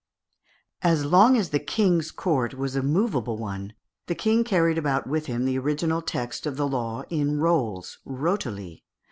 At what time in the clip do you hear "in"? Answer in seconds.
7.11-7.39